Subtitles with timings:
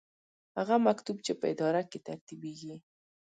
[0.57, 2.75] هغه مکتوب چې په اداره کې ترتیبیږي.